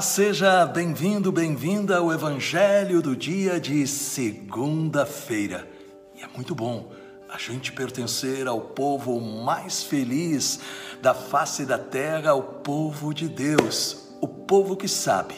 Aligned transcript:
Seja 0.00 0.64
bem-vindo, 0.64 1.30
bem-vinda 1.30 1.98
ao 1.98 2.10
Evangelho 2.10 3.02
do 3.02 3.14
dia 3.14 3.60
de 3.60 3.86
segunda-feira. 3.86 5.68
E 6.16 6.22
é 6.22 6.28
muito 6.34 6.54
bom 6.54 6.90
a 7.28 7.36
gente 7.36 7.70
pertencer 7.70 8.46
ao 8.46 8.62
povo 8.62 9.20
mais 9.20 9.82
feliz 9.82 10.58
da 11.02 11.12
face 11.12 11.66
da 11.66 11.76
terra, 11.76 12.30
ao 12.30 12.42
povo 12.42 13.12
de 13.12 13.28
Deus, 13.28 14.08
o 14.22 14.26
povo 14.26 14.74
que 14.74 14.88
sabe 14.88 15.34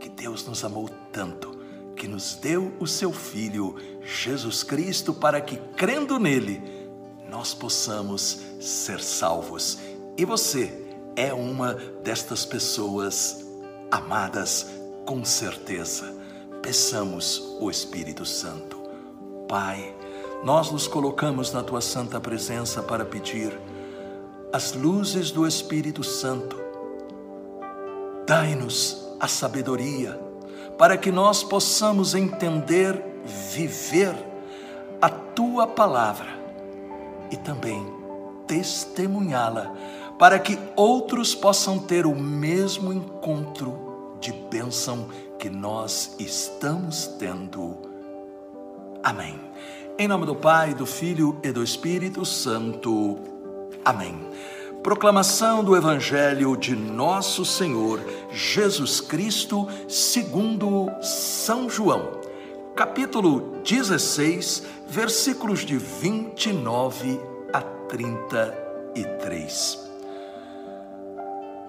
que 0.00 0.08
Deus 0.08 0.46
nos 0.46 0.64
amou 0.64 0.88
tanto, 1.12 1.50
que 1.94 2.08
nos 2.08 2.36
deu 2.36 2.72
o 2.80 2.86
seu 2.86 3.12
Filho, 3.12 3.76
Jesus 4.02 4.62
Cristo, 4.62 5.12
para 5.12 5.42
que, 5.42 5.56
crendo 5.76 6.18
nele, 6.18 6.62
nós 7.28 7.52
possamos 7.52 8.40
ser 8.60 9.00
salvos. 9.00 9.78
E 10.16 10.24
você 10.24 10.72
é 11.14 11.34
uma 11.34 11.74
destas 12.02 12.46
pessoas 12.46 13.45
amadas 13.90 14.66
com 15.04 15.24
certeza. 15.24 16.14
Peçamos 16.62 17.56
o 17.60 17.70
Espírito 17.70 18.24
Santo. 18.24 18.76
Pai, 19.48 19.94
nós 20.42 20.70
nos 20.70 20.86
colocamos 20.86 21.52
na 21.52 21.62
tua 21.62 21.80
santa 21.80 22.20
presença 22.20 22.82
para 22.82 23.04
pedir 23.04 23.58
as 24.52 24.72
luzes 24.72 25.30
do 25.30 25.46
Espírito 25.46 26.02
Santo. 26.02 26.56
Dai-nos 28.26 29.06
a 29.20 29.28
sabedoria 29.28 30.20
para 30.76 30.96
que 30.96 31.10
nós 31.10 31.42
possamos 31.42 32.14
entender, 32.14 33.02
viver 33.24 34.14
a 35.00 35.08
tua 35.08 35.66
palavra 35.66 36.28
e 37.30 37.36
também 37.36 37.86
testemunhá-la 38.46 39.72
para 40.18 40.38
que 40.38 40.58
outros 40.74 41.34
possam 41.34 41.78
ter 41.78 42.06
o 42.06 42.14
mesmo 42.14 42.90
encontro 42.92 44.16
de 44.20 44.32
bênção 44.32 45.08
que 45.38 45.50
nós 45.50 46.16
estamos 46.18 47.06
tendo. 47.18 47.76
Amém. 49.02 49.38
Em 49.98 50.08
nome 50.08 50.24
do 50.26 50.34
Pai, 50.34 50.74
do 50.74 50.84
Filho 50.84 51.38
e 51.42 51.50
do 51.52 51.62
Espírito 51.62 52.22
Santo. 52.24 53.18
Amém. 53.84 54.18
Proclamação 54.82 55.64
do 55.64 55.76
Evangelho 55.76 56.56
de 56.56 56.74
Nosso 56.76 57.44
Senhor 57.44 58.00
Jesus 58.30 59.00
Cristo, 59.00 59.68
segundo 59.88 60.88
São 61.02 61.68
João, 61.68 62.20
capítulo 62.74 63.60
16, 63.64 64.62
versículos 64.88 65.64
de 65.64 65.76
29 65.76 67.20
a 67.52 67.60
33. 67.60 69.85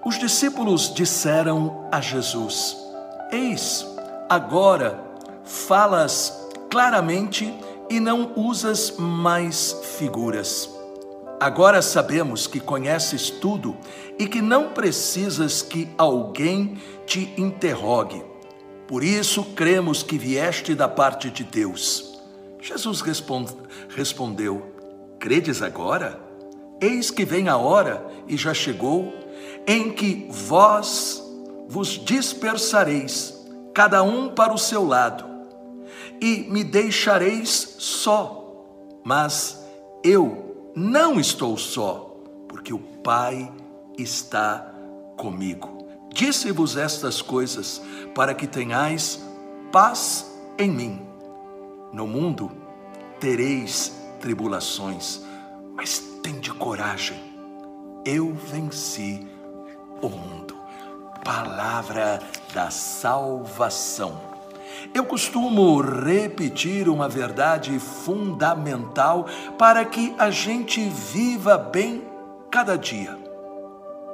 Os 0.04 0.18
discípulos 0.18 0.92
disseram 0.94 1.88
a 1.90 2.00
Jesus: 2.00 2.76
Eis, 3.32 3.86
agora 4.28 5.02
falas 5.44 6.32
claramente 6.70 7.52
e 7.90 7.98
não 7.98 8.32
usas 8.36 8.94
mais 8.98 9.72
figuras. 9.98 10.68
Agora 11.40 11.80
sabemos 11.80 12.46
que 12.46 12.58
conheces 12.58 13.30
tudo 13.30 13.76
e 14.18 14.26
que 14.26 14.42
não 14.42 14.70
precisas 14.70 15.62
que 15.62 15.88
alguém 15.96 16.78
te 17.06 17.32
interrogue. 17.36 18.22
Por 18.86 19.04
isso 19.04 19.44
cremos 19.54 20.02
que 20.02 20.18
vieste 20.18 20.74
da 20.74 20.88
parte 20.88 21.30
de 21.30 21.44
Deus. 21.44 22.18
Jesus 22.60 23.02
respondeu: 23.88 24.72
Credes 25.18 25.62
agora? 25.62 26.20
Eis 26.80 27.10
que 27.10 27.24
vem 27.24 27.48
a 27.48 27.56
hora 27.56 28.04
e 28.26 28.36
já 28.36 28.54
chegou 28.54 29.12
em 29.68 29.90
que 29.90 30.26
vós 30.30 31.22
vos 31.68 32.02
dispersareis, 32.02 33.34
cada 33.74 34.02
um 34.02 34.30
para 34.30 34.54
o 34.54 34.56
seu 34.56 34.82
lado, 34.82 35.26
e 36.18 36.46
me 36.50 36.64
deixareis 36.64 37.76
só. 37.78 38.64
Mas 39.04 39.62
eu 40.02 40.72
não 40.74 41.20
estou 41.20 41.58
só, 41.58 42.16
porque 42.48 42.72
o 42.72 42.78
Pai 42.78 43.52
está 43.98 44.72
comigo. 45.18 45.86
Disse-vos 46.14 46.78
estas 46.78 47.20
coisas 47.20 47.82
para 48.14 48.34
que 48.34 48.46
tenhais 48.46 49.22
paz 49.70 50.34
em 50.58 50.70
mim. 50.70 51.02
No 51.92 52.06
mundo 52.06 52.50
tereis 53.20 53.92
tribulações, 54.18 55.20
mas 55.74 55.98
tende 56.22 56.50
coragem. 56.54 57.18
Eu 58.04 58.32
venci 58.32 59.37
o 60.00 60.08
mundo. 60.08 60.56
Palavra 61.24 62.20
da 62.54 62.70
salvação. 62.70 64.28
Eu 64.94 65.04
costumo 65.04 65.80
repetir 65.80 66.88
uma 66.88 67.08
verdade 67.08 67.78
fundamental 67.78 69.26
para 69.58 69.84
que 69.84 70.14
a 70.18 70.30
gente 70.30 70.88
viva 70.88 71.58
bem 71.58 72.02
cada 72.50 72.76
dia. 72.76 73.18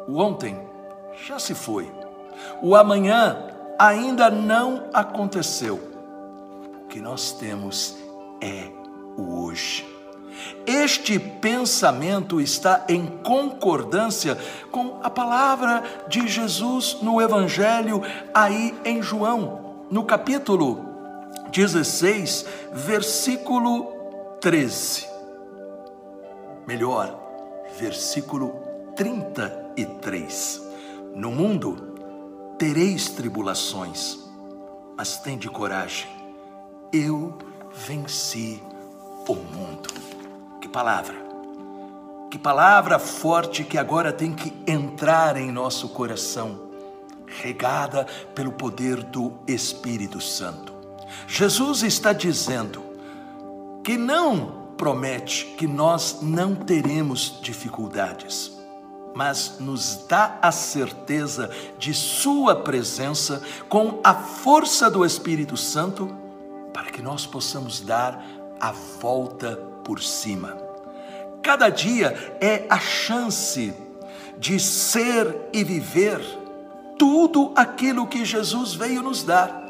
O 0.09 0.19
ontem 0.19 0.59
já 1.27 1.39
se 1.39 1.55
foi. 1.55 1.91
O 2.61 2.75
amanhã 2.75 3.49
ainda 3.79 4.31
não 4.31 4.89
aconteceu. 4.93 5.77
O 6.85 6.87
que 6.89 7.01
nós 7.01 7.33
temos 7.33 7.97
é 8.41 8.71
o 9.17 9.45
hoje. 9.45 9.94
Este 10.67 11.19
pensamento 11.19 12.41
está 12.41 12.85
em 12.89 13.07
concordância 13.07 14.39
com 14.71 14.99
a 15.03 15.11
palavra 15.11 15.83
de 16.09 16.27
Jesus 16.27 16.99
no 17.03 17.21
Evangelho, 17.21 18.03
aí 18.33 18.75
em 18.85 19.03
João, 19.03 19.87
no 19.91 20.05
capítulo 20.05 20.95
16, 21.51 22.47
versículo 22.73 23.93
13. 24.41 25.07
Melhor, 26.67 27.19
versículo 27.79 28.55
33. 28.97 30.63
No 31.15 31.31
mundo 31.31 31.95
tereis 32.59 33.11
tribulações, 33.11 34.19
mas 34.97 35.19
tende 35.19 35.49
coragem, 35.49 36.09
eu 36.93 37.37
venci 37.73 38.63
o 39.29 39.35
mundo. 39.35 39.89
Que 40.65 40.69
palavra! 40.71 41.15
Que 42.31 42.39
palavra 42.39 42.99
forte 42.99 43.63
que 43.65 43.77
agora 43.77 44.11
tem 44.11 44.33
que 44.33 44.51
entrar 44.67 45.37
em 45.37 45.53
nosso 45.53 45.91
coração, 45.91 46.59
regada 47.27 48.07
pelo 48.35 48.51
poder 48.51 49.03
do 49.03 49.35
Espírito 49.47 50.23
Santo. 50.23 50.73
Jesus 51.29 51.83
está 51.83 52.15
dizendo 52.15 52.83
que 53.85 53.99
não 53.99 54.71
promete 54.79 55.45
que 55.59 55.67
nós 55.67 56.21
não 56.23 56.55
teremos 56.55 57.39
dificuldades, 57.43 58.51
mas 59.15 59.57
nos 59.61 60.07
dá 60.09 60.39
a 60.41 60.51
certeza 60.51 61.51
de 61.79 61.93
Sua 61.93 62.57
presença 62.57 63.43
com 63.69 64.01
a 64.03 64.15
força 64.15 64.91
do 64.91 65.05
Espírito 65.05 65.59
Santo 65.59 66.09
para 66.73 66.91
que 66.91 67.03
nós 67.03 67.27
possamos 67.27 67.83
dar 67.83 68.25
a 68.65 68.73
volta 68.73 69.61
por 69.85 70.03
cima. 70.03 70.57
Cada 71.43 71.69
dia 71.69 72.39
é 72.41 72.65
a 72.71 72.79
chance 72.79 73.75
de 74.39 74.59
ser 74.59 75.37
e 75.53 75.63
viver 75.63 76.19
tudo 76.99 77.53
aquilo 77.55 78.07
que 78.07 78.25
Jesus 78.25 78.73
veio 78.73 79.03
nos 79.03 79.23
dar. 79.23 79.63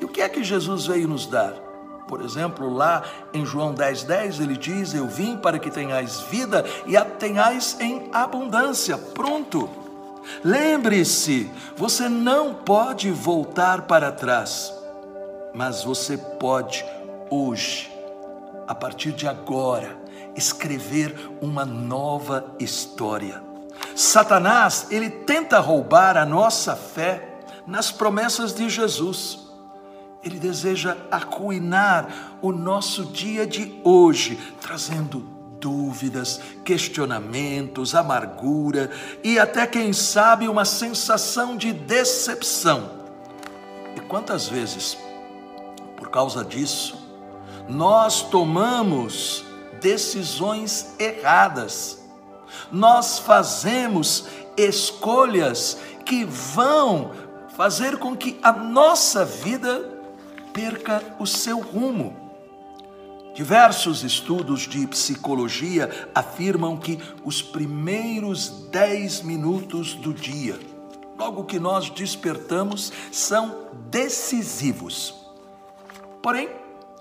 E 0.00 0.04
o 0.04 0.08
que 0.08 0.22
é 0.22 0.28
que 0.30 0.42
Jesus 0.42 0.86
veio 0.86 1.06
nos 1.06 1.26
dar? 1.26 1.52
Por 2.08 2.22
exemplo, 2.22 2.72
lá 2.72 3.02
em 3.34 3.44
João 3.44 3.74
10,10 3.74 4.06
10, 4.06 4.40
ele 4.40 4.56
diz: 4.56 4.94
Eu 4.94 5.06
vim 5.06 5.36
para 5.36 5.58
que 5.58 5.70
tenhais 5.70 6.20
vida 6.22 6.64
e 6.86 6.96
a 6.96 7.04
tenhais 7.04 7.76
em 7.80 8.08
abundância. 8.14 8.96
Pronto. 8.96 9.68
Lembre-se, 10.42 11.50
você 11.76 12.08
não 12.08 12.54
pode 12.54 13.10
voltar 13.10 13.82
para 13.82 14.10
trás, 14.10 14.72
mas 15.52 15.84
você 15.84 16.16
pode 16.16 16.82
hoje 17.30 17.94
a 18.66 18.74
partir 18.74 19.12
de 19.12 19.28
agora, 19.28 19.96
escrever 20.34 21.30
uma 21.40 21.64
nova 21.64 22.54
história. 22.58 23.42
Satanás, 23.94 24.86
ele 24.90 25.10
tenta 25.10 25.58
roubar 25.60 26.16
a 26.16 26.24
nossa 26.24 26.74
fé 26.74 27.40
nas 27.66 27.90
promessas 27.90 28.54
de 28.54 28.68
Jesus. 28.68 29.40
Ele 30.22 30.38
deseja 30.38 30.96
arruinar 31.10 32.38
o 32.40 32.50
nosso 32.50 33.04
dia 33.04 33.46
de 33.46 33.78
hoje, 33.84 34.38
trazendo 34.60 35.20
dúvidas, 35.60 36.40
questionamentos, 36.64 37.94
amargura 37.94 38.90
e 39.22 39.38
até, 39.38 39.66
quem 39.66 39.92
sabe, 39.92 40.48
uma 40.48 40.64
sensação 40.64 41.56
de 41.56 41.72
decepção. 41.72 42.90
E 43.96 44.00
quantas 44.00 44.48
vezes, 44.48 44.96
por 45.96 46.10
causa 46.10 46.44
disso, 46.44 47.03
nós 47.68 48.22
tomamos 48.22 49.44
decisões 49.80 50.94
erradas, 50.98 52.02
nós 52.70 53.18
fazemos 53.18 54.26
escolhas 54.56 55.78
que 56.04 56.24
vão 56.24 57.12
fazer 57.56 57.98
com 57.98 58.16
que 58.16 58.38
a 58.42 58.52
nossa 58.52 59.24
vida 59.24 59.90
perca 60.52 61.02
o 61.18 61.26
seu 61.26 61.60
rumo. 61.60 62.24
Diversos 63.34 64.04
estudos 64.04 64.62
de 64.62 64.86
psicologia 64.86 66.08
afirmam 66.14 66.76
que 66.76 67.00
os 67.24 67.42
primeiros 67.42 68.48
dez 68.70 69.22
minutos 69.22 69.94
do 69.94 70.14
dia, 70.14 70.58
logo 71.18 71.44
que 71.44 71.58
nós 71.58 71.90
despertamos, 71.90 72.92
são 73.10 73.68
decisivos. 73.90 75.14
Porém, 76.22 76.48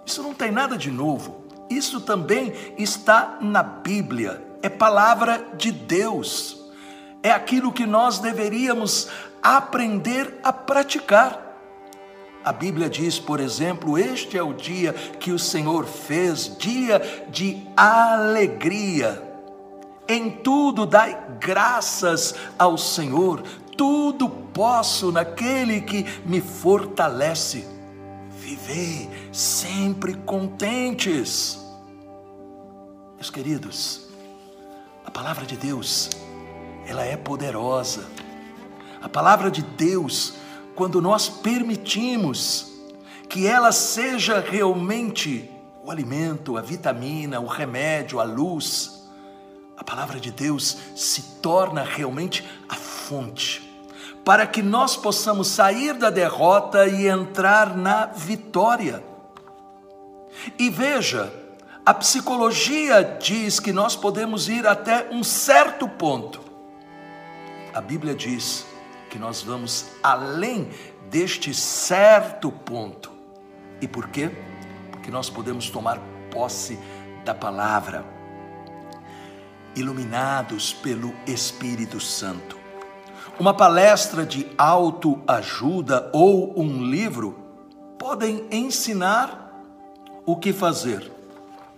isso 0.06 0.22
não 0.22 0.34
tem 0.34 0.52
nada 0.52 0.78
de 0.78 0.92
novo. 0.92 1.44
Isso 1.70 2.02
também 2.02 2.54
está 2.78 3.38
na 3.42 3.64
Bíblia, 3.64 4.42
é 4.62 4.70
palavra 4.70 5.46
de 5.58 5.72
Deus. 5.72 6.62
É 7.22 7.32
aquilo 7.32 7.72
que 7.72 7.86
nós 7.86 8.20
deveríamos 8.20 9.10
aprender 9.42 10.40
a 10.44 10.52
praticar. 10.52 11.42
A 12.44 12.52
Bíblia 12.52 12.90
diz, 12.90 13.18
por 13.18 13.40
exemplo, 13.40 13.98
este 13.98 14.38
é 14.38 14.44
o 14.44 14.54
dia 14.54 14.92
que 14.92 15.32
o 15.32 15.40
Senhor 15.40 15.86
fez, 15.86 16.58
dia 16.58 17.26
de 17.30 17.66
alegria. 17.76 19.24
Em 20.08 20.30
tudo 20.30 20.86
dai 20.86 21.18
graças 21.40 22.36
ao 22.60 22.78
Senhor, 22.78 23.42
tudo 23.78 24.30
posso 24.30 25.12
naquele 25.12 25.80
que 25.80 26.06
me 26.26 26.42
fortalece. 26.42 27.66
Vivei 28.66 29.10
sempre 29.34 30.14
contentes. 30.14 31.60
Meus 33.16 33.30
queridos, 33.30 34.08
a 35.06 35.12
palavra 35.12 35.46
de 35.46 35.58
Deus, 35.58 36.10
ela 36.88 37.04
é 37.04 37.18
poderosa. 37.18 38.08
A 39.02 39.10
palavra 39.10 39.52
de 39.52 39.62
Deus, 39.62 40.36
quando 40.76 41.02
nós 41.02 41.28
permitimos 41.28 42.72
que 43.28 43.46
ela 43.46 43.74
seja 43.74 44.40
realmente 44.40 45.52
o 45.84 45.92
alimento, 45.92 46.58
a 46.58 46.62
vitamina, 46.62 47.42
o 47.42 47.48
remédio, 47.48 48.22
a 48.22 48.24
luz, 48.24 49.10
a 49.76 49.84
palavra 49.84 50.22
de 50.22 50.32
Deus 50.32 50.78
se 50.96 51.22
torna 51.42 51.84
realmente 51.84 52.48
a 52.70 52.76
fonte 52.76 53.73
para 54.24 54.48
que 54.48 54.62
nós 54.62 54.96
possamos 54.96 55.48
sair 55.50 55.94
da 55.94 56.10
derrota 56.10 56.88
e 56.88 57.08
entrar 57.08 57.76
na 57.76 58.06
vitória. 58.06 59.04
E 60.58 60.70
veja, 60.70 61.32
a 61.86 61.94
psicologia 61.94 63.04
diz 63.22 63.60
que 63.60 63.74
nós 63.74 63.96
podemos 63.96 64.48
ir 64.48 64.66
até 64.66 65.10
um 65.12 65.24
certo 65.24 65.88
ponto. 65.88 66.42
A 67.74 67.82
Bíblia 67.82 68.16
diz 68.16 68.66
que 69.10 69.20
nós 69.20 69.42
vamos 69.42 69.88
além 70.02 70.70
deste 71.10 71.54
certo 71.54 72.52
ponto. 72.52 73.12
E 73.82 73.88
por 73.88 74.08
quê? 74.08 74.32
Porque 74.92 75.12
nós 75.12 75.30
podemos 75.30 75.70
tomar 75.70 76.00
posse 76.32 76.80
da 77.26 77.34
palavra, 77.34 78.06
iluminados 79.76 80.72
pelo 80.74 81.14
Espírito 81.28 82.00
Santo. 82.00 82.63
Uma 83.40 83.54
palestra 83.54 84.26
de 84.26 84.48
autoajuda 84.58 86.10
ou 86.14 86.60
um 86.60 86.84
livro 86.84 87.38
podem 87.98 88.46
ensinar 88.52 89.44
o 90.26 90.36
que 90.36 90.54
fazer. 90.54 91.12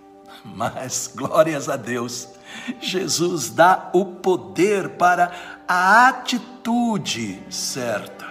Mas, 0.43 1.11
glórias 1.13 1.69
a 1.69 1.75
Deus, 1.75 2.29
Jesus 2.79 3.49
dá 3.49 3.89
o 3.93 4.05
poder 4.05 4.89
para 4.89 5.31
a 5.67 6.07
atitude 6.07 7.41
certa. 7.49 8.25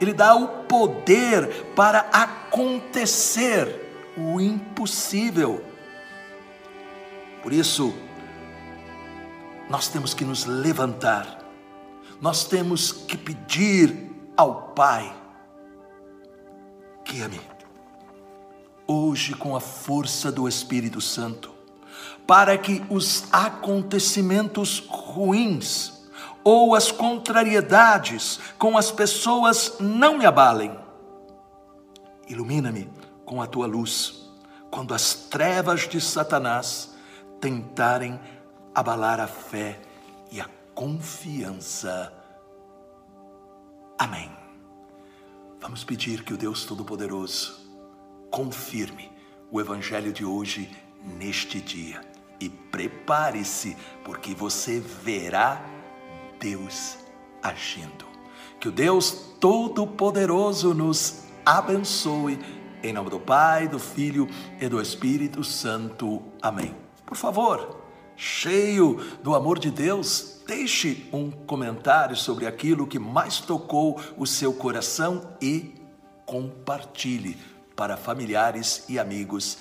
Ele 0.00 0.12
dá 0.12 0.34
o 0.34 0.48
poder 0.48 1.72
para 1.76 2.00
acontecer 2.12 4.12
o 4.16 4.40
impossível. 4.40 5.64
Por 7.42 7.52
isso, 7.52 7.94
nós 9.70 9.88
temos 9.88 10.12
que 10.12 10.24
nos 10.24 10.44
levantar, 10.44 11.38
nós 12.22 12.44
temos 12.44 12.92
que 12.92 13.16
pedir 13.16 14.14
ao 14.36 14.68
Pai 14.68 15.12
que 17.04 17.20
ame, 17.20 17.40
hoje 18.86 19.34
com 19.34 19.56
a 19.56 19.60
força 19.60 20.30
do 20.30 20.46
Espírito 20.46 21.00
Santo, 21.00 21.52
para 22.24 22.56
que 22.56 22.80
os 22.88 23.24
acontecimentos 23.32 24.86
ruins 24.88 26.08
ou 26.44 26.76
as 26.76 26.92
contrariedades 26.92 28.38
com 28.56 28.78
as 28.78 28.92
pessoas 28.92 29.74
não 29.80 30.16
me 30.16 30.24
abalem. 30.24 30.78
Ilumina-me 32.28 32.88
com 33.24 33.42
a 33.42 33.48
tua 33.48 33.66
luz, 33.66 34.30
quando 34.70 34.94
as 34.94 35.12
trevas 35.12 35.88
de 35.88 36.00
Satanás 36.00 36.94
tentarem 37.40 38.20
abalar 38.72 39.18
a 39.18 39.26
fé 39.26 39.80
confiança. 40.74 42.12
Amém. 43.98 44.30
Vamos 45.60 45.84
pedir 45.84 46.24
que 46.24 46.34
o 46.34 46.36
Deus 46.36 46.64
Todo-Poderoso 46.64 47.60
confirme 48.30 49.12
o 49.50 49.60
Evangelho 49.60 50.12
de 50.12 50.24
hoje 50.24 50.70
neste 51.18 51.60
dia. 51.60 52.00
E 52.40 52.48
prepare-se, 52.48 53.76
porque 54.02 54.34
você 54.34 54.80
verá 54.80 55.64
Deus 56.40 56.98
agindo. 57.42 58.04
Que 58.58 58.68
o 58.68 58.72
Deus 58.72 59.12
Todo-Poderoso 59.38 60.74
nos 60.74 61.24
abençoe. 61.44 62.38
Em 62.82 62.92
nome 62.92 63.10
do 63.10 63.20
Pai, 63.20 63.68
do 63.68 63.78
Filho 63.78 64.28
e 64.60 64.68
do 64.68 64.80
Espírito 64.80 65.44
Santo. 65.44 66.22
Amém. 66.40 66.74
Por 67.06 67.16
favor, 67.16 67.81
cheio 68.16 68.96
do 69.22 69.34
amor 69.34 69.58
de 69.58 69.70
Deus, 69.70 70.40
deixe 70.46 71.08
um 71.12 71.30
comentário 71.30 72.16
sobre 72.16 72.46
aquilo 72.46 72.86
que 72.86 72.98
mais 72.98 73.40
tocou 73.40 74.00
o 74.16 74.26
seu 74.26 74.52
coração 74.52 75.36
e 75.40 75.74
compartilhe 76.26 77.36
para 77.76 77.96
familiares 77.96 78.84
e 78.88 78.98
amigos 78.98 79.58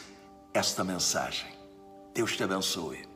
esta 0.54 0.84
mensagem. 0.84 1.48
Deus 2.14 2.36
te 2.36 2.44
abençoe. 2.44 3.11